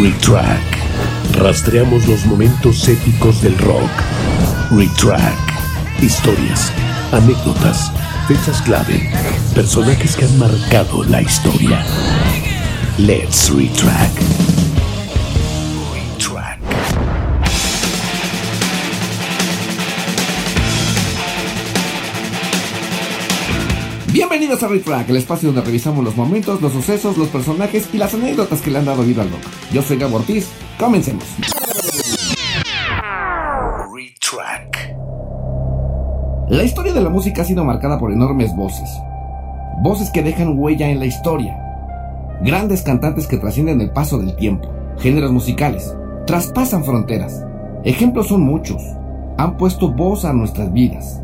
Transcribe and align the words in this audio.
Retrack. 0.00 1.36
Rastreamos 1.36 2.06
los 2.06 2.24
momentos 2.24 2.88
épicos 2.88 3.42
del 3.42 3.56
rock. 3.58 3.90
Retrack. 4.70 5.36
Historias, 6.00 6.72
anécdotas, 7.12 7.92
fechas 8.26 8.62
clave, 8.62 9.10
personajes 9.54 10.16
que 10.16 10.24
han 10.24 10.38
marcado 10.38 11.04
la 11.04 11.20
historia. 11.20 11.84
Let's 12.96 13.50
Retrack. 13.54 14.49
Bienvenidos 24.40 24.62
a 24.62 24.72
Retrack, 24.72 25.10
el 25.10 25.16
espacio 25.16 25.48
donde 25.48 25.60
revisamos 25.60 26.02
los 26.02 26.16
momentos, 26.16 26.62
los 26.62 26.72
sucesos, 26.72 27.18
los 27.18 27.28
personajes 27.28 27.90
y 27.92 27.98
las 27.98 28.14
anécdotas 28.14 28.62
que 28.62 28.70
le 28.70 28.78
han 28.78 28.86
dado 28.86 29.02
vida 29.02 29.20
al 29.20 29.30
rock. 29.30 29.42
Yo 29.70 29.82
soy 29.82 29.98
Gabo 29.98 30.16
Ortiz, 30.16 30.48
comencemos. 30.78 31.24
Retrack. 33.94 34.96
La 36.48 36.64
historia 36.64 36.94
de 36.94 37.02
la 37.02 37.10
música 37.10 37.42
ha 37.42 37.44
sido 37.44 37.66
marcada 37.66 37.98
por 37.98 38.12
enormes 38.12 38.56
voces. 38.56 38.88
Voces 39.82 40.08
que 40.08 40.22
dejan 40.22 40.58
huella 40.58 40.88
en 40.88 41.00
la 41.00 41.04
historia. 41.04 41.54
Grandes 42.40 42.80
cantantes 42.80 43.26
que 43.26 43.36
trascienden 43.36 43.82
el 43.82 43.90
paso 43.90 44.16
del 44.16 44.34
tiempo. 44.36 44.72
Géneros 45.00 45.32
musicales. 45.32 45.94
Traspasan 46.26 46.82
fronteras. 46.82 47.44
Ejemplos 47.84 48.28
son 48.28 48.40
muchos. 48.40 48.82
Han 49.36 49.58
puesto 49.58 49.92
voz 49.92 50.24
a 50.24 50.32
nuestras 50.32 50.72
vidas. 50.72 51.20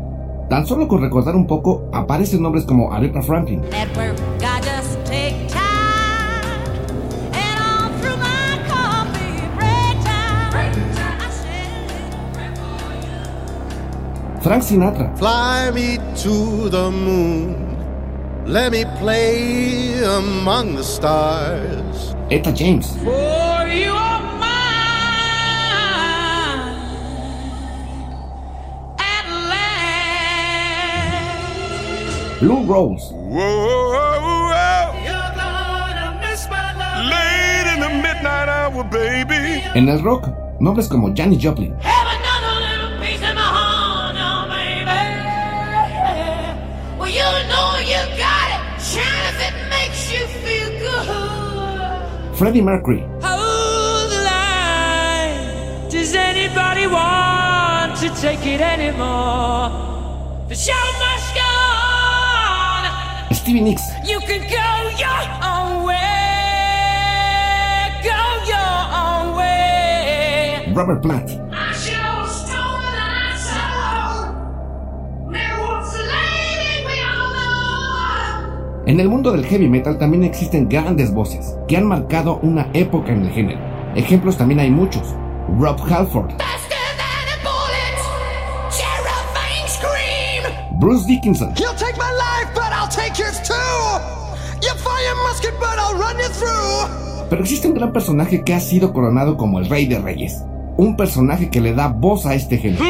Tan 0.49 0.65
solo 0.65 0.87
con 0.87 1.01
recordar 1.01 1.35
un 1.35 1.45
poco 1.45 1.89
aparecen 1.91 2.41
nombres 2.41 2.63
como 2.65 2.93
Aretha 2.93 3.21
Franklin, 3.21 3.61
At 3.73 3.93
work, 3.97 4.17
I 4.39 4.61
just 4.61 4.97
take 5.05 5.35
time. 5.49 5.59
And 7.33 7.59
all 7.59 7.89
through 7.99 8.15
my 8.15 8.57
coffee 8.65 9.41
break 9.57 9.99
time. 10.05 10.53
I 11.19 11.29
said, 11.29 11.91
Frank 14.41 14.63
Sinatra, 14.63 15.13
Fly 15.17 15.71
me 15.73 15.97
to 16.23 16.69
the 16.69 16.91
moon. 16.91 17.75
Let 18.45 18.71
me 18.71 18.85
play 19.01 20.01
among 20.05 20.75
the 20.75 20.83
stars. 20.83 22.15
Etta 22.31 22.53
James, 22.53 22.95
Lou 32.41 32.63
Rawls, 32.65 33.11
Whoa, 33.11 33.91
whoa, 33.93 34.19
whoa, 34.51 34.93
You're 35.03 35.33
gonna 35.35 36.19
miss 36.21 36.47
my 36.49 36.69
love. 36.77 37.05
late 37.09 37.67
in 37.73 37.79
the 37.79 37.89
midnight 37.89 38.47
hour, 38.47 38.83
baby. 38.83 39.63
en 39.73 39.89
el 39.89 40.01
rock, 40.03 40.29
nombres 40.59 40.87
como 40.87 41.09
Janis 41.15 41.39
Joplin, 41.43 41.73
Have 41.81 42.07
another 42.17 42.55
little 42.61 42.99
piece 43.01 43.23
of 43.27 43.33
my 43.33 43.41
heart 43.41 44.15
now, 44.15 44.47
baby. 44.53 45.01
Well, 46.99 47.09
you 47.09 47.29
know 47.49 47.79
you 47.81 48.01
got 48.17 48.47
it. 48.53 48.61
Shine 48.81 49.25
if 49.31 49.39
it 49.47 49.55
makes 49.69 50.11
you 50.13 50.27
feel 50.45 50.69
good. 50.79 52.37
Freddie 52.37 52.61
Mercury, 52.61 53.01
Hold 53.23 54.11
the 54.11 54.21
line. 54.29 55.89
Does 55.89 56.13
anybody 56.13 56.85
want 56.85 57.97
to 57.97 58.09
take 58.21 58.45
it 58.45 58.61
anymore? 58.61 59.71
The 60.49 60.55
show 60.55 60.85
must 61.01 61.33
go 61.33 61.41
on. 61.41 61.76
Stevie 63.47 63.61
Nicks, 63.61 63.87
You 64.03 64.19
can 64.19 64.41
go 64.41 64.89
your 64.99 65.23
own 65.41 65.85
way. 65.85 65.95
Go 68.03 68.43
your 68.43 68.75
own 68.91 69.37
way. 69.37 70.73
Robert 70.75 71.01
know. 71.01 71.31
En 78.85 78.99
el 78.99 79.07
mundo 79.07 79.31
del 79.31 79.45
heavy 79.45 79.69
metal 79.69 79.97
también 79.97 80.25
existen 80.25 80.67
grandes 80.67 81.13
voces 81.13 81.55
que 81.69 81.77
han 81.77 81.85
marcado 81.85 82.39
una 82.43 82.69
época 82.73 83.13
en 83.13 83.27
el 83.27 83.31
género. 83.31 83.61
Ejemplos 83.95 84.35
también 84.35 84.59
hay 84.59 84.71
muchos. 84.71 85.15
Rob 85.57 85.79
Halford, 85.89 86.31
bullet. 86.31 87.87
Bruce 90.79 91.07
Dickinson, 91.07 91.53
I'll 92.87 92.95
take 92.95 93.19
yours 93.19 93.41
too. 93.41 93.53
You 94.63 94.73
fire 94.77 95.15
musket, 95.27 95.59
but 95.59 95.77
I'll 95.77 95.99
run 95.99 96.17
you 96.19 96.29
through. 96.29 97.27
pero 97.29 97.41
existe 97.41 97.67
un 97.67 97.73
gran 97.73 97.91
personaje 97.91 98.45
que 98.45 98.53
ha 98.53 98.61
sido 98.61 98.93
coronado 98.93 99.35
como 99.35 99.59
el 99.59 99.69
Rey 99.69 99.87
de 99.87 99.99
Reyes. 99.99 100.41
Un 100.77 100.95
personaje 100.95 101.49
que 101.49 101.59
le 101.59 101.73
da 101.73 101.89
voz 101.89 102.25
a 102.25 102.33
este 102.33 102.57
género. 102.57 102.85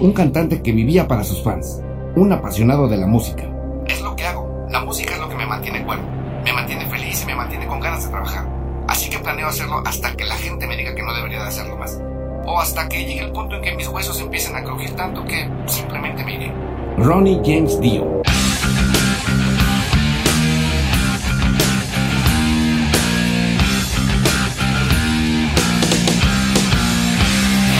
Un 0.00 0.12
cantante 0.12 0.60
que 0.60 0.72
vivía 0.72 1.08
para 1.08 1.24
sus 1.24 1.42
fans. 1.42 1.80
Un 2.14 2.30
apasionado 2.32 2.86
de 2.86 2.98
la 2.98 3.06
música. 3.06 3.44
Es 3.86 4.02
lo 4.02 4.14
que 4.14 4.26
hago. 4.26 4.66
La 4.68 4.84
música 4.84 5.14
es 5.14 5.18
lo 5.18 5.30
que 5.30 5.36
me 5.36 5.46
mantiene 5.46 5.82
cuerdo. 5.82 6.04
Me 6.44 6.52
mantiene 6.52 6.84
feliz 6.90 7.22
y 7.22 7.26
me 7.26 7.34
mantiene 7.34 7.66
con 7.66 7.80
ganas 7.80 8.04
de 8.04 8.10
trabajar. 8.10 8.46
Así 8.88 9.08
que 9.08 9.20
planeo 9.20 9.46
hacerlo 9.46 9.82
hasta 9.86 10.14
que 10.14 10.26
la 10.26 10.36
gente 10.36 10.66
me 10.66 10.76
diga 10.76 10.94
que 10.94 11.02
no 11.02 11.14
debería 11.14 11.40
de 11.40 11.48
hacerlo 11.48 11.78
más. 11.78 11.98
O 12.44 12.60
hasta 12.60 12.86
que 12.90 13.06
llegue 13.06 13.20
el 13.20 13.32
punto 13.32 13.56
en 13.56 13.62
que 13.62 13.74
mis 13.74 13.88
huesos 13.88 14.20
empiecen 14.20 14.54
a 14.56 14.62
crujir 14.62 14.90
tanto 14.96 15.24
que 15.24 15.48
simplemente 15.66 16.22
me 16.24 16.34
iré. 16.34 16.71
Ronnie 16.98 17.40
James 17.42 17.80
Dio. 17.80 18.22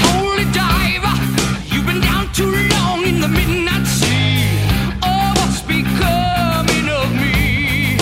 Holy 0.03 0.45
diver, 0.47 1.15
you've 1.71 1.87
been 1.87 2.01
down 2.01 2.33
too 2.33 2.51
long 2.51 3.05
in 3.05 3.21
the 3.21 3.29
midnight 3.29 3.87
sea. 3.87 4.59
What's 5.03 5.63
becoming 5.67 6.89
of 6.89 7.13
me? 7.15 7.97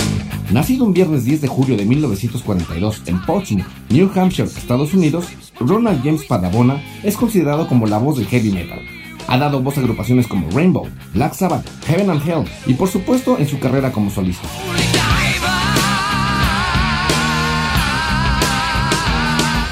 Nacido 0.52 0.84
un 0.84 0.94
viernes 0.94 1.24
10 1.24 1.42
de 1.42 1.48
julio 1.48 1.76
de 1.76 1.84
1942 1.84 3.02
en 3.06 3.20
Portsmouth, 3.26 3.66
New 3.90 4.10
Hampshire, 4.14 4.48
Estados 4.48 4.94
Unidos, 4.94 5.26
Ronald 5.58 6.02
James 6.04 6.24
Padabona 6.24 6.82
es 7.02 7.16
considerado 7.16 7.66
como 7.66 7.86
la 7.86 7.98
voz 7.98 8.16
del 8.16 8.26
heavy 8.26 8.52
metal. 8.52 8.99
Ha 9.30 9.38
dado 9.38 9.62
voz 9.62 9.78
a 9.78 9.80
agrupaciones 9.80 10.26
como 10.26 10.50
Rainbow, 10.50 10.88
Black 11.14 11.34
Sabbath, 11.34 11.64
Heaven 11.86 12.10
and 12.10 12.28
Hell 12.28 12.44
y 12.66 12.74
por 12.74 12.88
supuesto 12.88 13.38
en 13.38 13.46
su 13.46 13.60
carrera 13.60 13.92
como 13.92 14.10
solista. 14.10 14.48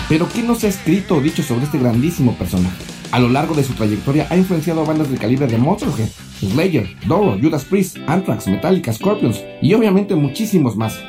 Pero 0.08 0.28
¿qué 0.32 0.44
no 0.44 0.54
se 0.54 0.68
ha 0.68 0.70
escrito 0.70 1.16
o 1.16 1.20
dicho 1.20 1.42
sobre 1.42 1.64
este 1.64 1.78
grandísimo 1.78 2.34
personaje? 2.34 2.84
A 3.10 3.18
lo 3.18 3.28
largo 3.28 3.56
de 3.56 3.64
su 3.64 3.72
trayectoria 3.72 4.28
ha 4.30 4.36
influenciado 4.36 4.82
a 4.82 4.84
bandas 4.84 5.10
del 5.10 5.18
calibre 5.18 5.48
de 5.48 5.58
Motorhead, 5.58 6.08
Slayer, 6.38 6.88
Doro, 7.08 7.36
Judas 7.42 7.64
Priest, 7.64 7.96
Anthrax, 8.06 8.46
Metallica, 8.46 8.92
Scorpions 8.92 9.42
y 9.60 9.74
obviamente 9.74 10.14
muchísimos 10.14 10.76
más. 10.76 11.00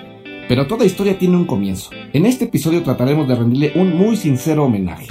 Pero 0.48 0.66
toda 0.66 0.86
historia 0.86 1.20
tiene 1.20 1.38
un 1.38 1.46
comienzo. 1.46 1.92
En 2.14 2.26
este 2.26 2.46
episodio 2.46 2.82
trataremos 2.82 3.28
de 3.28 3.36
rendirle 3.36 3.74
un 3.76 3.96
muy 3.96 4.18
sincero 4.18 4.66
homenaje. 4.66 5.06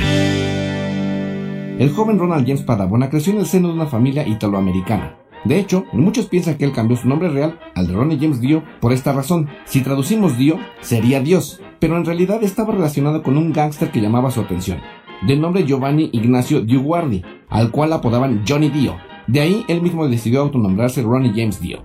El 1.78 1.92
joven 1.92 2.18
Ronald 2.18 2.44
James 2.44 2.64
Padabona 2.64 3.08
creció 3.08 3.32
en 3.32 3.38
el 3.38 3.46
seno 3.46 3.68
de 3.68 3.74
una 3.74 3.86
familia 3.86 4.26
italoamericana. 4.26 5.14
De 5.44 5.60
hecho, 5.60 5.84
muchos 5.92 6.26
piensan 6.26 6.56
que 6.56 6.64
él 6.64 6.72
cambió 6.72 6.96
su 6.96 7.06
nombre 7.06 7.28
real 7.28 7.60
al 7.76 7.86
de 7.86 7.92
Ronnie 7.92 8.18
James 8.20 8.40
Dio 8.40 8.64
por 8.80 8.92
esta 8.92 9.12
razón. 9.12 9.48
Si 9.64 9.82
traducimos 9.82 10.36
Dio, 10.36 10.58
sería 10.80 11.20
Dios, 11.20 11.60
pero 11.78 11.96
en 11.96 12.04
realidad 12.04 12.42
estaba 12.42 12.74
relacionado 12.74 13.22
con 13.22 13.36
un 13.36 13.52
gángster 13.52 13.92
que 13.92 14.00
llamaba 14.00 14.32
su 14.32 14.40
atención, 14.40 14.80
de 15.24 15.36
nombre 15.36 15.66
Giovanni 15.66 16.10
Ignacio 16.12 16.62
Dioguardi, 16.62 17.22
al 17.48 17.70
cual 17.70 17.92
apodaban 17.92 18.42
Johnny 18.46 18.70
Dio. 18.70 18.96
De 19.28 19.38
ahí 19.38 19.64
él 19.68 19.80
mismo 19.80 20.08
decidió 20.08 20.40
autonombrarse 20.40 21.02
Ronnie 21.02 21.32
James 21.32 21.60
Dio. 21.60 21.84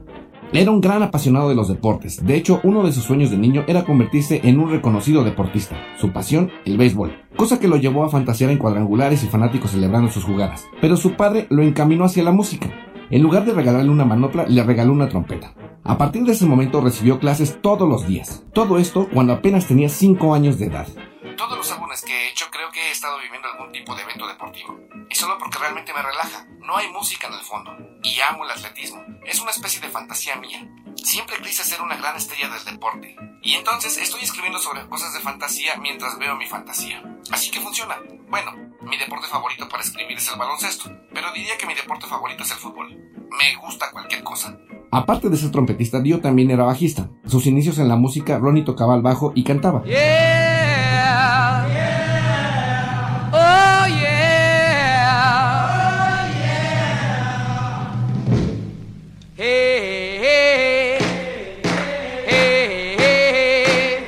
Era 0.53 0.71
un 0.71 0.81
gran 0.81 1.03
apasionado 1.03 1.49
de 1.49 1.55
los 1.55 1.67
deportes. 1.67 2.25
De 2.25 2.35
hecho, 2.35 2.61
uno 2.63 2.83
de 2.83 2.91
sus 2.91 3.03
sueños 3.03 3.29
de 3.29 3.37
niño 3.37 3.63
era 3.67 3.85
convertirse 3.85 4.41
en 4.43 4.59
un 4.59 4.71
reconocido 4.71 5.23
deportista. 5.23 5.75
Su 5.97 6.11
pasión, 6.11 6.51
el 6.65 6.77
béisbol. 6.77 7.22
Cosa 7.35 7.59
que 7.59 7.67
lo 7.67 7.77
llevó 7.77 8.05
a 8.05 8.09
fantasear 8.09 8.51
en 8.51 8.57
cuadrangulares 8.57 9.23
y 9.23 9.27
fanáticos 9.27 9.71
celebrando 9.71 10.11
sus 10.11 10.23
jugadas. 10.23 10.67
Pero 10.79 10.97
su 10.97 11.15
padre 11.15 11.47
lo 11.49 11.63
encaminó 11.63 12.05
hacia 12.05 12.23
la 12.23 12.31
música. 12.31 12.69
En 13.09 13.21
lugar 13.21 13.43
de 13.45 13.53
regalarle 13.53 13.89
una 13.89 14.05
manopla, 14.05 14.45
le 14.47 14.63
regaló 14.63 14.93
una 14.93 15.09
trompeta. 15.09 15.53
A 15.83 15.97
partir 15.97 16.23
de 16.23 16.31
ese 16.31 16.45
momento 16.45 16.79
recibió 16.79 17.19
clases 17.19 17.61
todos 17.61 17.89
los 17.89 18.07
días. 18.07 18.43
Todo 18.53 18.77
esto 18.77 19.09
cuando 19.11 19.33
apenas 19.33 19.67
tenía 19.67 19.89
5 19.89 20.33
años 20.33 20.57
de 20.57 20.67
edad. 20.67 20.87
Todos 21.35 21.57
los 21.57 21.71
álbumes 21.71 22.01
que 22.03 22.13
he 22.13 22.29
hecho 22.29 22.45
creo 22.51 22.71
que 22.71 22.79
he 22.79 22.91
estado 22.91 23.19
viviendo 23.19 23.47
algún 23.49 23.71
tipo 23.71 23.95
de 23.95 24.03
evento 24.03 24.27
deportivo. 24.27 24.79
Y 25.09 25.15
solo 25.15 25.37
porque 25.37 25.57
realmente 25.57 25.91
me 25.93 26.01
relaja. 26.01 26.47
No 26.59 26.77
hay 26.77 26.89
música 26.91 27.27
en 27.27 27.33
el 27.33 27.41
fondo. 27.41 27.71
Y 28.03 28.19
amo 28.21 28.45
el 28.45 28.51
atletismo. 28.51 29.03
Es 29.25 29.41
una 29.41 29.51
especie 29.51 29.81
de 29.81 29.89
fantasía 29.89 30.35
mía. 30.37 30.69
Siempre 31.03 31.35
quise 31.43 31.65
ser 31.65 31.81
una 31.81 31.97
gran 31.97 32.15
estrella 32.15 32.47
del 32.49 32.63
deporte. 32.63 33.15
Y 33.41 33.53
entonces 33.53 33.97
estoy 33.97 34.21
escribiendo 34.21 34.57
sobre 34.57 34.87
cosas 34.87 35.13
de 35.13 35.19
fantasía 35.19 35.75
mientras 35.75 36.17
veo 36.17 36.35
mi 36.37 36.47
fantasía. 36.47 37.03
Así 37.29 37.51
que 37.51 37.59
funciona. 37.59 37.97
Bueno, 38.29 38.51
mi 38.81 38.97
deporte 38.97 39.27
favorito 39.27 39.67
para 39.67 39.83
escribir 39.83 40.17
es 40.17 40.31
el 40.31 40.39
baloncesto. 40.39 40.89
Pero 41.13 41.33
diría 41.33 41.57
que 41.57 41.67
mi 41.67 41.73
deporte 41.73 42.07
favorito 42.07 42.43
es 42.43 42.51
el 42.51 42.57
fútbol. 42.57 42.87
Me 42.89 43.55
gusta 43.61 43.91
cualquier 43.91 44.23
cosa. 44.23 44.57
Aparte 44.91 45.27
de 45.27 45.35
ser 45.35 45.51
trompetista, 45.51 45.99
Dio 45.99 46.21
también 46.21 46.51
era 46.51 46.63
bajista. 46.63 47.09
Sus 47.27 47.47
inicios 47.47 47.79
en 47.79 47.89
la 47.89 47.97
música, 47.97 48.39
Ronnie 48.39 48.63
tocaba 48.63 48.95
el 48.95 49.01
bajo 49.01 49.33
y 49.35 49.43
cantaba. 49.43 49.83
Yeah. 49.83 50.42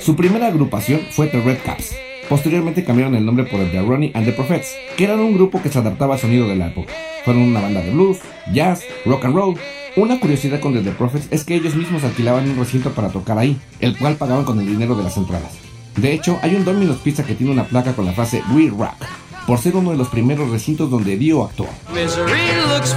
Su 0.06 0.16
primera 0.16 0.46
agrupación 0.46 1.02
fue 1.10 1.26
The 1.26 1.42
Red 1.42 1.58
Caps. 1.66 1.96
Posteriormente 2.30 2.84
cambiaron 2.84 3.16
el 3.16 3.26
nombre 3.26 3.44
por 3.46 3.60
el 3.60 3.88
Ronnie 3.88 4.12
and 4.14 4.24
the 4.24 4.34
Prophets, 4.34 4.76
que 4.96 5.06
eran 5.06 5.20
un 5.20 5.34
grupo 5.34 5.64
que 5.64 5.70
se 5.70 5.80
adaptaba 5.80 6.14
al 6.14 6.20
sonido 6.20 6.48
de 6.48 6.56
la 6.56 6.68
época. 6.68 6.94
Fueron 7.24 7.42
una 7.42 7.60
banda 7.60 7.82
de 7.82 7.90
blues, 7.90 8.20
jazz, 8.54 8.84
rock 9.04 9.26
and 9.26 9.34
roll. 9.36 9.58
Una 9.96 10.20
curiosidad 10.20 10.60
con 10.60 10.74
The, 10.74 10.82
The 10.82 10.92
Prophets 10.92 11.30
es 11.32 11.44
que 11.44 11.56
ellos 11.56 11.74
mismos 11.74 12.04
alquilaban 12.04 12.48
un 12.48 12.56
recinto 12.56 12.92
para 12.92 13.10
tocar 13.10 13.40
ahí, 13.40 13.58
el 13.80 13.98
cual 13.98 14.16
pagaban 14.16 14.46
con 14.46 14.60
el 14.60 14.68
dinero 14.68 14.94
de 14.94 15.02
las 15.02 15.18
entradas. 15.18 15.58
De 15.96 16.14
hecho, 16.14 16.38
hay 16.44 16.54
un 16.54 16.66
Domino's 16.66 16.98
Pizza 16.98 17.24
que 17.24 17.34
tiene 17.34 17.54
una 17.54 17.64
placa 17.64 17.94
con 17.94 18.06
la 18.06 18.14
frase 18.14 18.44
We 18.54 18.70
Rock, 18.70 19.04
por 19.48 19.58
ser 19.58 19.76
uno 19.76 19.90
de 19.90 19.98
los 19.98 20.10
primeros 20.10 20.52
recintos 20.52 20.92
donde 20.92 21.18
Dio 21.18 21.44
actuó. 21.44 21.68
Misery 21.92 22.44
looks 22.70 22.94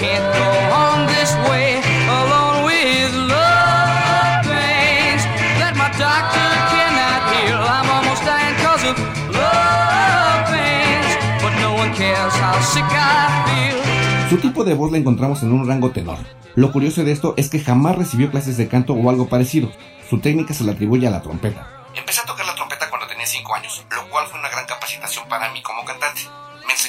can't 0.00 0.32
go 0.32 0.48
on 0.72 1.06
this 1.12 1.36
way 1.44 1.76
alone 2.08 2.64
with 2.64 3.12
love 3.28 4.40
pains 4.48 5.22
that 5.60 5.76
my 5.76 5.92
doctor 6.00 6.48
cannot 6.72 7.20
heal. 7.28 7.60
I'm 7.60 7.84
almost 7.84 8.24
dying 8.24 8.56
cause 8.64 8.84
of 8.88 8.96
love 9.28 10.48
pains, 10.48 11.10
but 11.44 11.52
no 11.60 11.74
one 11.76 11.92
cares 11.92 12.32
how 12.40 12.56
sick 12.62 12.88
I 12.88 13.44
feel. 13.44 14.30
Su 14.30 14.38
tipo 14.38 14.64
de 14.64 14.72
voz 14.72 14.90
la 14.90 14.96
encontramos 14.96 15.42
en 15.42 15.52
un 15.52 15.68
rango 15.68 15.90
tenor. 15.90 16.16
Lo 16.54 16.72
curioso 16.72 17.04
de 17.04 17.12
esto 17.12 17.34
es 17.36 17.50
que 17.50 17.60
jamás 17.60 17.96
recibió 17.96 18.30
clases 18.30 18.56
de 18.56 18.68
canto 18.68 18.94
o 18.94 19.10
algo 19.10 19.28
parecido. 19.28 19.70
Su 20.08 20.18
técnica 20.18 20.54
se 20.54 20.64
la 20.64 20.72
atribuye 20.72 21.06
a 21.06 21.10
la 21.10 21.20
trompeta. 21.20 21.68
Empecé 21.94 22.22
a 22.22 22.24
tocar 22.24 22.46
la 22.46 22.54
trompeta 22.54 22.88
cuando 22.88 23.06
tenía 23.06 23.26
5 23.26 23.54
años, 23.54 23.84
lo 23.94 24.08
cual 24.08 24.26
fue 24.28 24.38
una 24.40 24.48
gran 24.48 24.64
capacitación 24.64 25.28
para 25.28 25.52
mí 25.52 25.60
como 25.62 25.79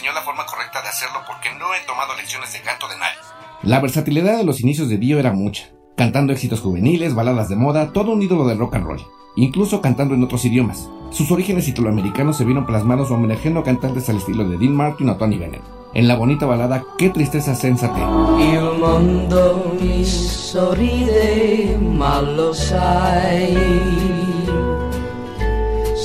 enseñó 0.02 0.14
la 0.14 0.24
forma 0.24 0.48
correcta 0.48 0.82
de 0.82 0.88
hacerlo 0.88 1.20
porque 1.28 1.50
no 1.60 1.76
he 1.76 1.86
tomado 1.86 2.16
lecciones 2.16 2.52
de 2.54 2.62
canto 2.62 2.88
de 2.88 2.98
nadie. 2.98 3.20
La 3.62 3.80
versatilidad 3.80 4.36
de 4.36 4.44
los 4.44 4.60
inicios 4.60 4.90
de 4.90 4.98
Dio 4.98 5.20
era 5.20 5.32
mucha, 5.32 5.70
cantando 5.96 6.34
éxitos 6.34 6.60
juveniles, 6.60 7.14
baladas 7.14 7.50
de 7.50 7.56
moda, 7.56 7.94
todo 7.94 8.12
un 8.12 8.24
ídolo 8.24 8.48
del 8.48 8.58
rock 8.58 8.76
and 8.76 8.86
roll, 8.86 9.06
incluso 9.36 9.80
cantando 9.80 10.16
en 10.16 10.24
otros 10.24 10.44
idiomas. 10.44 10.90
Sus 11.12 11.32
orígenes 11.32 11.68
italoamericanos 11.68 12.36
se 12.36 12.46
vieron 12.46 12.66
plasmados 12.66 13.12
homenajeando 13.12 13.60
a 13.60 13.64
cantantes 13.64 14.10
al 14.10 14.18
estilo 14.18 14.50
de 14.50 14.58
Dean 14.58 14.74
Martin 14.74 15.10
o 15.10 15.18
Tony 15.18 15.38
Bennett, 15.38 15.62
en 15.94 16.08
la 16.08 16.16
bonita 16.16 16.48
balada 16.48 16.84
Qué 16.98 17.10
tristeza 17.10 17.54
sensate. 17.54 18.00
Il 18.00 18.80
mondo 18.80 19.78
mi 19.80 20.04
sorride, 20.04 21.78
ma 21.80 22.22
lo 22.22 22.56
sai. 22.56 24.21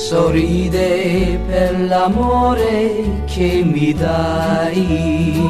Sorride 0.07 1.37
per 1.47 1.81
l'amore 1.81 3.25
che 3.25 3.61
mi 3.65 3.91
dai. 3.93 5.43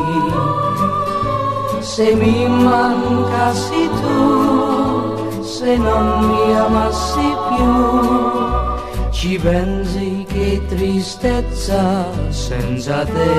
Se 1.79 2.15
mi 2.15 2.47
mancassi 2.47 3.87
tu, 4.01 5.43
se 5.43 5.77
non 5.77 6.25
mi 6.25 6.57
amassi 6.57 7.35
più, 7.49 9.11
ci 9.11 9.37
pensi 9.37 10.25
che 10.27 10.59
tristezza 10.67 12.07
senza 12.29 13.05
te. 13.05 13.35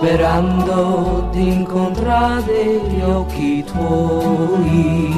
sperando 0.02 1.28
di 1.30 1.46
incontrare 1.46 2.80
gli 2.88 3.00
occhi 3.02 3.62
tuoi. 3.62 5.14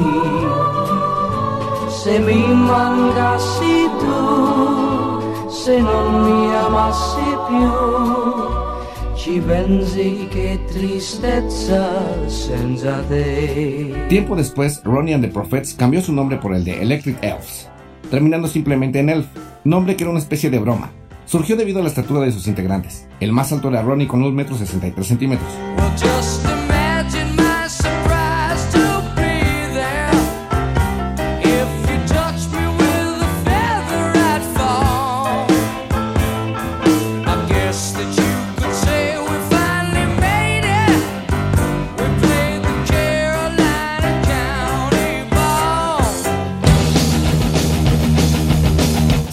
Se 1.89 2.19
mi 2.19 2.53
mancassi 2.53 3.89
tu, 3.99 5.49
se 5.49 5.81
non 5.81 6.21
mi 6.21 6.53
amassi 6.53 7.19
più, 7.47 9.15
ci 9.15 9.39
pensi 9.39 10.27
che 10.29 10.59
tristezza 10.67 12.27
senza 12.27 13.01
te. 13.07 14.05
Tiempo 14.07 14.35
después, 14.35 14.83
Ronnie 14.83 15.15
and 15.15 15.23
the 15.23 15.31
Prophets 15.31 15.73
cambió 15.73 15.99
su 15.99 16.13
nombre 16.13 16.37
por 16.37 16.53
el 16.53 16.63
de 16.63 16.79
Electric 16.83 17.17
Elves, 17.23 17.67
terminando 18.11 18.47
simplemente 18.47 18.99
en 18.99 19.09
Elf, 19.09 19.25
nombre 19.63 19.95
que 19.95 20.03
era 20.03 20.11
una 20.11 20.19
especie 20.19 20.51
de 20.51 20.59
broma. 20.59 20.91
Surgió 21.25 21.55
debido 21.55 21.79
a 21.79 21.83
la 21.83 21.89
estatura 21.89 22.21
de 22.21 22.31
sus 22.31 22.47
integrantes. 22.47 23.07
El 23.19 23.31
más 23.31 23.51
alto 23.51 23.69
era 23.69 23.81
Ronnie 23.81 24.07
con 24.07 24.21
1 24.21 24.31
metros 24.31 24.59
63 24.59 25.07
centímetros. 25.07 25.49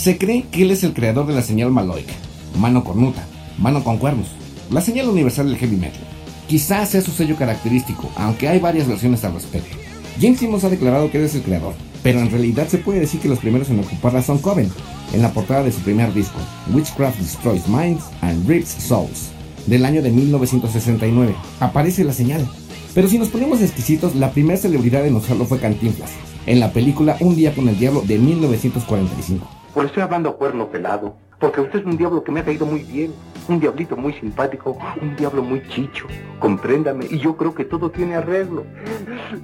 Se 0.03 0.19
cree 0.19 0.47
que 0.51 0.63
él 0.63 0.73
es 0.73 0.83
el 0.83 0.95
creador 0.95 1.29
de 1.29 1.33
la 1.33 1.43
señal 1.43 1.71
maloica, 1.71 2.13
mano 2.59 2.83
cornuta, 2.83 3.25
mano 3.57 3.85
con 3.85 3.99
cuernos, 3.99 4.27
la 4.69 4.81
señal 4.81 5.09
universal 5.09 5.47
del 5.47 5.59
heavy 5.59 5.77
metal. 5.77 6.03
Quizás 6.49 6.89
sea 6.89 7.01
su 7.01 7.13
sello 7.13 7.37
característico, 7.37 8.11
aunque 8.17 8.49
hay 8.49 8.59
varias 8.59 8.89
versiones 8.89 9.23
al 9.25 9.35
respecto. 9.35 9.77
James 10.21 10.41
Simmons 10.41 10.65
ha 10.65 10.71
declarado 10.71 11.09
que 11.09 11.19
él 11.19 11.25
es 11.27 11.37
el 11.37 11.43
creador, 11.43 11.75
pero 12.03 12.19
en 12.19 12.33
realidad 12.33 12.67
se 12.67 12.79
puede 12.79 12.99
decir 12.99 13.21
que 13.21 13.29
los 13.29 13.39
primeros 13.39 13.71
en 13.71 13.79
ocuparla 13.79 14.23
son 14.23 14.39
Coven, 14.39 14.73
en 15.13 15.23
la 15.23 15.31
portada 15.31 15.63
de 15.63 15.71
su 15.71 15.79
primer 15.83 16.13
disco, 16.13 16.41
Witchcraft 16.75 17.21
Destroys 17.21 17.69
Minds 17.69 18.03
and 18.23 18.49
Rips 18.49 18.71
Souls, 18.71 19.31
del 19.69 19.85
año 19.85 20.03
de 20.03 20.11
1969. 20.11 21.33
Aparece 21.61 22.03
la 22.03 22.13
señal. 22.13 22.45
Pero 22.93 23.07
si 23.07 23.21
nos 23.21 23.29
ponemos 23.29 23.61
exquisitos, 23.61 24.17
la 24.17 24.33
primera 24.33 24.59
celebridad 24.59 25.07
en 25.07 25.15
usarlo 25.15 25.45
fue 25.45 25.61
Cantinflas, 25.61 26.11
en 26.47 26.59
la 26.59 26.73
película 26.73 27.17
Un 27.21 27.37
día 27.37 27.55
con 27.55 27.69
el 27.69 27.79
diablo 27.79 28.03
de 28.05 28.19
1945. 28.19 29.62
Pues 29.75 29.85
le 29.85 29.89
estoy 29.89 30.03
hablando 30.03 30.29
a 30.29 30.37
cuerno 30.37 30.69
pelado, 30.69 31.17
porque 31.41 31.63
usted 31.63 31.79
es 31.79 31.87
un 31.87 31.97
diablo 31.97 32.23
que 32.23 32.31
me 32.31 32.41
ha 32.41 32.45
caído 32.45 32.67
muy 32.67 32.81
bien, 32.81 33.15
un 33.49 33.59
diablito 33.59 33.97
muy 33.97 34.13
simpático, 34.13 34.77
un 35.01 35.17
diablo 35.17 35.43
muy 35.43 35.67
chicho, 35.69 36.07
compréndame, 36.41 37.07
y 37.09 37.19
yo 37.19 37.35
creo 37.39 37.55
que 37.55 37.65
todo 37.65 37.91
tiene 37.91 38.17
arreglo. 38.17 38.67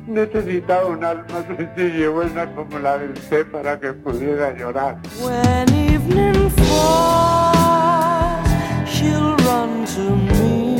Necesitaba 0.07 0.87
un 0.87 1.03
alma 1.03 1.25
sencilla 1.47 2.05
y 2.05 2.07
buena 2.09 2.55
como 2.55 2.79
la 2.79 2.99
de 2.99 3.11
usted 3.11 3.51
para 3.51 3.81
que 3.81 3.95
pudiera 3.95 4.55
llorar. 4.55 4.99
When 5.23 5.67
evening 5.75 6.51
falls, 6.51 8.47
she'll 8.87 9.35
run 9.47 9.87
to 9.87 10.15
me 10.15 10.77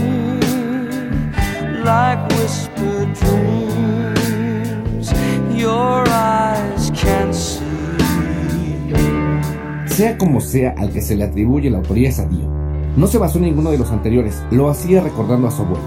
like 1.83 2.21
whispered 2.35 3.15
dreams. 3.15 5.11
Your 5.57 6.07
eyes 6.07 6.28
Sea 9.99 10.17
como 10.17 10.41
sea 10.41 10.77
al 10.79 10.93
que 10.93 11.03
se 11.03 11.17
le 11.17 11.25
atribuye 11.25 11.71
la 11.71 11.79
autoría 11.79 12.09
es 12.09 12.21
a 12.21 12.25
Dio. 12.25 12.49
No 12.97 13.09
se 13.09 13.19
basó 13.19 13.39
en 13.39 13.47
ninguno 13.47 13.73
de 13.73 13.79
los 13.79 13.91
anteriores, 13.91 14.45
lo 14.53 14.71
hacía 14.71 15.01
recordando 15.01 15.49
a 15.49 15.51
su 15.51 15.63
abuelo, 15.63 15.83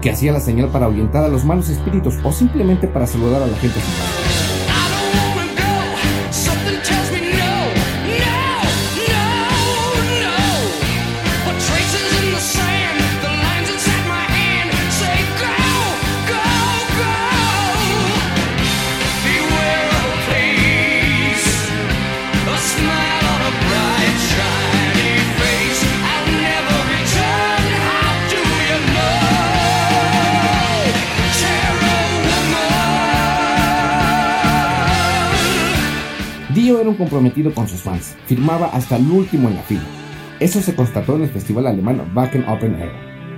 que 0.00 0.08
hacía 0.08 0.32
la 0.32 0.40
señal 0.40 0.70
para 0.70 0.86
ahuyentar 0.86 1.24
a 1.24 1.28
los 1.28 1.44
malos 1.44 1.68
espíritus 1.68 2.14
o 2.24 2.32
simplemente 2.32 2.88
para 2.88 3.06
saludar 3.06 3.42
a 3.42 3.46
la 3.46 3.56
gente 3.58 3.78
sin 3.78 4.49
era 36.80 36.90
un 36.90 36.96
comprometido 36.96 37.54
con 37.54 37.68
sus 37.68 37.80
fans, 37.80 38.16
firmaba 38.26 38.66
hasta 38.68 38.96
el 38.96 39.10
último 39.10 39.48
en 39.48 39.56
la 39.56 39.62
fila. 39.62 39.82
Eso 40.40 40.60
se 40.60 40.74
constató 40.74 41.16
en 41.16 41.22
el 41.22 41.28
festival 41.28 41.66
alemán 41.66 42.12
Wacken 42.14 42.48
Open 42.48 42.74
Air. 42.74 42.92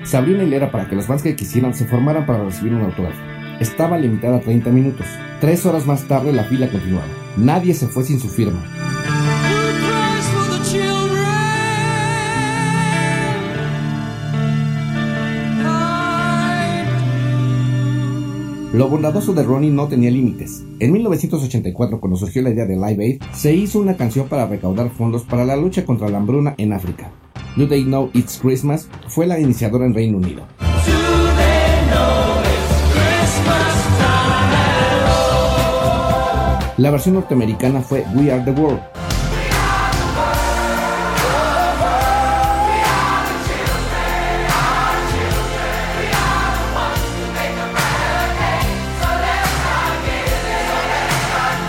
Se 0.05 0.17
abrió 0.17 0.35
una 0.35 0.45
hilera 0.45 0.71
para 0.71 0.89
que 0.89 0.97
los 0.97 1.07
fans 1.07 1.23
que 1.23 1.37
quisieran 1.37 1.75
se 1.75 1.85
formaran 1.85 2.27
para 2.27 2.45
recibir 2.45 2.75
un 2.75 2.83
autógrafo. 2.83 3.21
Estaba 3.61 3.99
limitada 3.99 4.37
a 4.37 4.41
30 4.41 4.71
minutos. 4.71 5.07
Tres 5.41 5.67
horas 5.67 5.87
más 5.87 6.07
tarde 6.09 6.33
la 6.33 6.45
fila 6.45 6.69
continuaba. 6.69 7.07
Nadie 7.37 7.75
se 7.75 7.87
fue 7.89 8.05
sin 8.05 8.21
su 8.21 8.29
firma. 8.29 8.63
Lo 18.83 18.89
bondadoso 18.89 19.33
de 19.33 19.45
Ronnie 19.45 19.71
no 19.71 19.87
tenía 19.87 20.11
límites. 20.11 20.65
En 20.81 20.91
1984, 20.91 22.01
cuando 22.01 22.17
surgió 22.17 22.43
la 22.43 22.51
idea 22.51 22.67
de 22.67 22.75
Live 22.75 23.05
Aid, 23.05 23.23
se 23.33 23.55
hizo 23.55 23.79
una 23.79 23.97
canción 23.97 24.27
para 24.27 24.49
recaudar 24.49 24.91
fondos 24.91 25.23
para 25.23 25.45
la 25.45 25.55
lucha 25.55 25.85
contra 25.85 26.09
la 26.09 26.19
hambruna 26.19 26.57
en 26.59 26.73
África. 26.73 27.13
Do 27.55 27.69
They 27.69 27.85
Know 27.85 28.11
It's 28.13 28.41
Christmas 28.43 28.89
fue 29.07 29.29
la 29.29 29.39
iniciadora 29.39 29.87
en 29.87 29.95
Reino 29.95 30.19
Unido. 30.19 30.49
La 36.77 36.91
versión 36.91 37.15
norteamericana 37.15 37.83
fue 37.83 38.05
We 38.17 38.33
Are 38.33 38.43
the 38.43 38.61
World. 38.61 38.81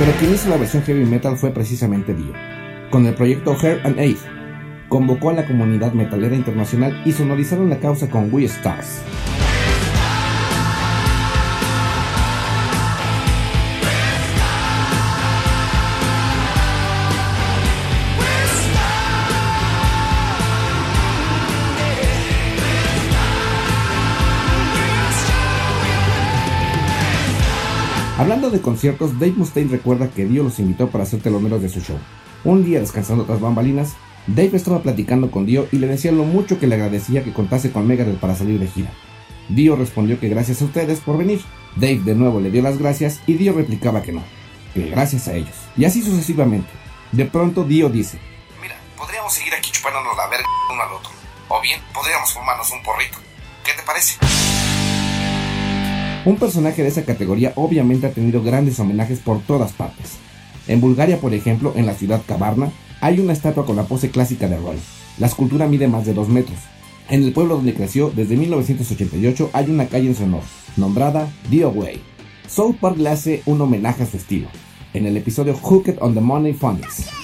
Pero 0.03 0.17
quien 0.17 0.33
hizo 0.33 0.49
la 0.49 0.57
versión 0.57 0.83
heavy 0.83 1.05
metal 1.05 1.37
fue 1.37 1.51
precisamente 1.51 2.13
Dio. 2.13 2.33
Con 2.89 3.05
el 3.05 3.13
proyecto 3.13 3.55
Hair 3.57 3.79
and 3.85 3.97
Aid, 3.97 4.17
convocó 4.89 5.29
a 5.29 5.33
la 5.33 5.47
comunidad 5.47 5.93
metalera 5.93 6.35
internacional 6.35 7.01
y 7.05 7.13
sonorizaron 7.13 7.69
la 7.69 7.79
causa 7.79 8.09
con 8.09 8.27
We 8.33 8.43
Stars. 8.43 9.01
Hablando 28.23 28.49
de 28.49 28.61
conciertos, 28.61 29.19
Dave 29.19 29.33
Mustaine 29.35 29.69
recuerda 29.69 30.09
que 30.09 30.23
Dio 30.23 30.43
los 30.43 30.57
invitó 30.57 30.89
para 30.89 31.05
ser 31.05 31.19
teloneros 31.19 31.61
de 31.61 31.67
su 31.67 31.81
show. 31.81 31.99
Un 32.45 32.63
día 32.63 32.79
descansando 32.79 33.25
tras 33.25 33.41
bambalinas, 33.41 33.95
Dave 34.27 34.51
estaba 34.53 34.81
platicando 34.81 35.29
con 35.29 35.45
Dio 35.45 35.67
y 35.73 35.77
le 35.79 35.87
decía 35.87 36.13
lo 36.13 36.23
mucho 36.23 36.57
que 36.57 36.65
le 36.65 36.75
agradecía 36.75 37.25
que 37.25 37.33
contase 37.33 37.73
con 37.73 37.85
Megadeth 37.85 38.21
para 38.21 38.33
salir 38.33 38.61
de 38.61 38.67
gira. 38.67 38.93
Dio 39.49 39.75
respondió 39.75 40.21
que 40.21 40.29
gracias 40.29 40.61
a 40.61 40.65
ustedes 40.65 41.01
por 41.01 41.17
venir. 41.17 41.41
Dave 41.75 41.99
de 41.99 42.15
nuevo 42.15 42.39
le 42.39 42.49
dio 42.49 42.61
las 42.61 42.77
gracias 42.77 43.19
y 43.27 43.33
Dio 43.33 43.51
replicaba 43.51 44.01
que 44.01 44.13
no, 44.13 44.23
que 44.73 44.87
gracias 44.87 45.27
a 45.27 45.33
ellos. 45.33 45.57
Y 45.75 45.83
así 45.83 46.01
sucesivamente. 46.01 46.69
De 47.11 47.25
pronto 47.25 47.65
Dio 47.65 47.89
dice, 47.89 48.19
Mira, 48.61 48.77
podríamos 48.97 49.33
seguir 49.33 49.53
aquí 49.53 49.69
chupándonos 49.69 50.15
la 50.15 50.27
verga 50.27 50.47
uno 50.71 50.81
al 50.81 50.93
otro. 50.93 51.11
O 51.49 51.59
bien, 51.59 51.81
podríamos 51.93 52.33
fumarnos 52.33 52.71
un 52.71 52.81
porrito. 52.83 53.17
¿Qué 53.65 53.73
te 53.73 53.83
parece? 53.83 54.15
Un 56.25 56.37
personaje 56.37 56.81
de 56.81 56.87
esa 56.87 57.03
categoría 57.03 57.51
obviamente 57.57 58.07
ha 58.07 58.11
tenido 58.11 58.41
grandes 58.41 58.79
homenajes 58.79 59.19
por 59.19 59.41
todas 59.41 59.73
partes. 59.73 60.13
En 60.67 60.79
Bulgaria, 60.79 61.19
por 61.19 61.33
ejemplo, 61.33 61.73
en 61.75 61.85
la 61.85 61.95
ciudad 61.95 62.21
Kavarna, 62.25 62.71
hay 63.01 63.19
una 63.19 63.33
estatua 63.33 63.65
con 63.65 63.75
la 63.75 63.83
pose 63.83 64.09
clásica 64.09 64.47
de 64.47 64.55
Roy. 64.55 64.77
La 65.19 65.27
escultura 65.27 65.67
mide 65.67 65.89
más 65.89 66.05
de 66.05 66.13
2 66.13 66.29
metros. 66.29 66.59
En 67.09 67.23
el 67.23 67.33
pueblo 67.33 67.57
donde 67.57 67.73
creció, 67.73 68.09
desde 68.15 68.37
1988, 68.37 69.49
hay 69.51 69.69
una 69.69 69.87
calle 69.87 70.07
en 70.07 70.15
su 70.15 70.23
honor, 70.23 70.43
nombrada 70.77 71.27
Dio 71.49 71.69
Way. 71.71 72.01
South 72.47 72.77
Park 72.79 72.97
le 72.97 73.09
hace 73.09 73.41
un 73.45 73.59
homenaje 73.59 74.03
a 74.03 74.05
su 74.05 74.15
estilo, 74.15 74.47
en 74.93 75.05
el 75.05 75.17
episodio 75.17 75.53
Hooked 75.53 75.97
on 75.99 76.13
the 76.13 76.21
Money 76.21 76.53
Funnies. 76.53 77.22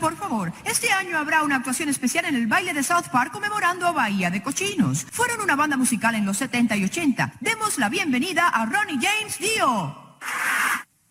Por 0.00 0.16
favor. 0.16 0.52
Este 0.64 0.90
año 0.90 1.18
habrá 1.18 1.42
una 1.42 1.56
actuación 1.56 1.90
especial 1.90 2.24
en 2.24 2.34
el 2.34 2.46
baile 2.46 2.72
de 2.72 2.82
South 2.82 3.08
Park 3.12 3.30
conmemorando 3.30 3.86
a 3.86 3.92
Bahía 3.92 4.30
de 4.30 4.42
Cochinos. 4.42 5.06
Fueron 5.12 5.42
una 5.42 5.54
banda 5.54 5.76
musical 5.76 6.14
en 6.14 6.24
los 6.24 6.38
70 6.38 6.76
y 6.76 6.84
80. 6.84 7.34
Demos 7.40 7.76
la 7.76 7.90
bienvenida 7.90 8.48
a 8.48 8.64
Ronnie 8.64 8.98
James 8.98 9.38
Dio. 9.38 10.18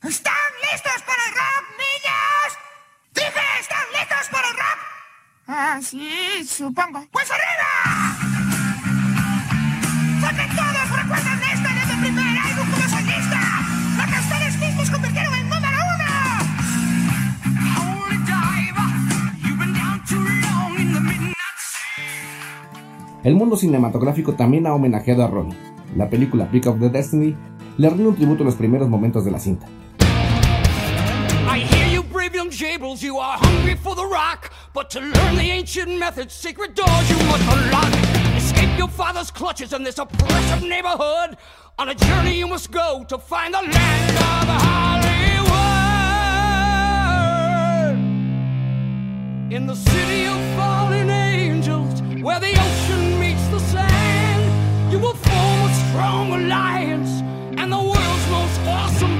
¿Están 0.02 0.34
listos 0.72 1.02
para 1.06 1.26
el 1.28 1.34
rock, 1.34 1.66
niños? 1.78 2.58
Dije, 3.14 3.46
¿están 3.60 3.86
listos 4.00 4.30
para 4.32 4.48
el 4.48 4.54
rock? 4.56 4.80
Ah, 5.48 5.80
sí, 5.82 6.44
supongo. 6.48 7.08
¡Pues 7.12 7.30
arriba! 7.30 8.25
El 23.26 23.34
mundo 23.34 23.58
cinematográfico 23.58 24.34
también 24.36 24.68
ha 24.68 24.76
homenajeado 24.76 25.24
a 25.24 25.28
Ronnie. 25.28 25.58
La 25.96 26.08
película 26.08 26.46
Pick 26.52 26.68
of 26.68 26.80
the 26.80 26.90
Destiny 26.90 27.36
le 27.80 27.90
rinde 27.90 28.10
un 28.10 28.16
tributo 28.16 28.44
a 28.44 28.46
los 28.46 28.54
primeros 28.54 28.88
momentos 28.88 29.26
de 29.26 29.32
la 29.32 29.40
cinta. 29.40 29.66
I 31.50 31.62
hear 31.62 31.92
you 31.92 32.04
brave 32.04 32.36
young 32.36 32.52
jables, 32.52 33.02
you 33.02 33.18
are 33.18 33.40
hungry 33.42 33.76
for 33.76 33.96
the 33.96 34.06
rock. 34.06 34.52
But 34.76 34.92
to 34.92 35.00
learn 35.00 35.38
the 35.38 35.50
ancient 35.50 35.98
methods, 35.98 36.36
secret 36.36 36.76
doors 36.76 37.10
you 37.10 37.18
must 37.26 37.42
unlock. 37.52 37.92
Escape 38.38 38.78
your 38.78 38.90
father's 38.90 39.32
clutches 39.32 39.74
in 39.74 39.84
this 39.84 39.98
oppressive 39.98 40.62
neighborhood. 40.62 41.38
On 41.80 41.90
a 41.90 41.96
journey 41.96 42.38
you 42.38 42.46
must 42.46 42.70
go 42.70 43.04
to 43.08 43.18
find 43.18 43.56
the 43.56 43.62
land 43.62 44.18
of 44.18 44.48
Hollywood. 44.62 45.52
In 49.52 49.66
the 49.66 49.76
city 49.76 50.28
of 50.28 50.40
fallen 50.56 51.10
angels, 51.10 52.04
where 52.22 52.40
the 52.40 52.52
ocean 52.52 53.05
alliance 56.00 57.22
and 57.58 57.72
the 57.72 57.78
world's 57.78 58.30
most 58.30 58.60
awesome. 58.68 59.16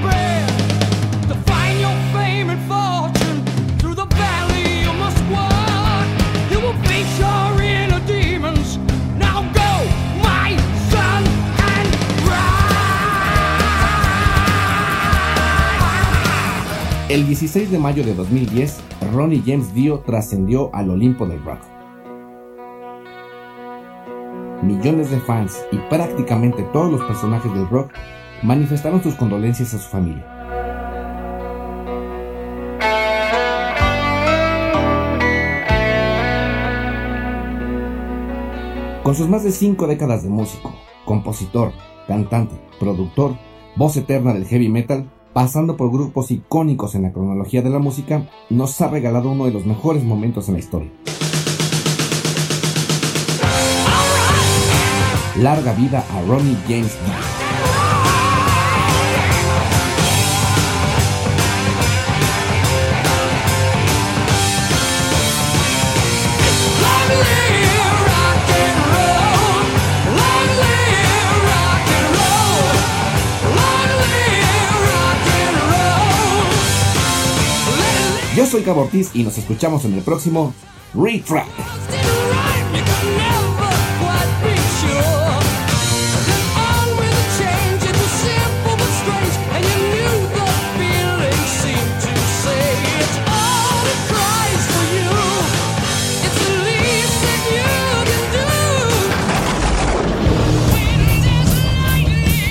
El 17.08 17.24
16 17.24 17.70
de 17.70 17.78
mayo 17.78 18.04
de 18.04 18.14
2010, 18.14 18.80
Ronnie 19.12 19.42
James 19.46 19.72
Dio 19.72 20.00
trascendió 20.00 20.68
al 20.74 20.90
Olimpo 20.90 21.24
del 21.24 21.42
rock. 21.44 21.75
Millones 24.66 25.12
de 25.12 25.20
fans 25.20 25.64
y 25.70 25.76
prácticamente 25.88 26.64
todos 26.72 26.90
los 26.90 27.00
personajes 27.02 27.52
del 27.54 27.68
rock 27.68 27.92
manifestaron 28.42 29.00
sus 29.00 29.14
condolencias 29.14 29.72
a 29.74 29.78
su 29.78 29.88
familia. 29.88 30.26
Con 39.04 39.14
sus 39.14 39.28
más 39.28 39.44
de 39.44 39.52
cinco 39.52 39.86
décadas 39.86 40.24
de 40.24 40.30
músico, 40.30 40.74
compositor, 41.04 41.70
cantante, 42.08 42.56
productor, 42.80 43.36
voz 43.76 43.96
eterna 43.96 44.34
del 44.34 44.46
heavy 44.46 44.68
metal, 44.68 45.08
pasando 45.32 45.76
por 45.76 45.92
grupos 45.92 46.32
icónicos 46.32 46.96
en 46.96 47.02
la 47.02 47.12
cronología 47.12 47.62
de 47.62 47.70
la 47.70 47.78
música, 47.78 48.28
nos 48.50 48.80
ha 48.80 48.88
regalado 48.88 49.30
uno 49.30 49.44
de 49.44 49.52
los 49.52 49.64
mejores 49.64 50.02
momentos 50.02 50.48
en 50.48 50.54
la 50.54 50.60
historia. 50.60 50.90
Larga 55.38 55.74
vida 55.74 56.02
a 56.10 56.20
Ronnie 56.22 56.56
James 56.66 56.96
Dio. 57.04 57.14
Yo 78.36 78.46
soy 78.46 78.62
Gabo 78.62 78.82
Ortiz 78.82 79.10
y 79.14 79.22
nos 79.22 79.38
escuchamos 79.38 79.84
en 79.84 79.94
el 79.94 80.02
próximo 80.02 80.54
Retrack. 80.94 82.05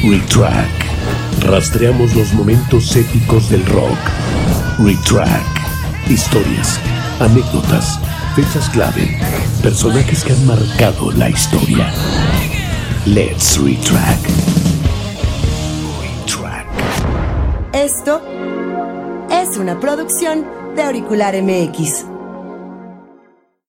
Retrack. 0.07 0.69
Rastreamos 1.47 2.15
los 2.15 2.31
momentos 2.33 2.95
épicos 2.95 3.49
del 3.49 3.65
rock. 3.65 3.97
Retrack. 4.77 5.43
Historias, 6.07 6.79
anécdotas, 7.19 7.99
fechas 8.35 8.69
clave, 8.69 9.19
personajes 9.63 10.23
que 10.23 10.33
han 10.33 10.45
marcado 10.45 11.11
la 11.13 11.31
historia. 11.31 11.91
Let's 13.07 13.57
Retrack. 13.57 14.19
Retrack. 15.99 16.67
Esto 17.73 18.21
es 19.31 19.57
una 19.57 19.79
producción 19.79 20.45
de 20.75 20.83
Auricular 20.83 21.33
MX. 21.41 22.14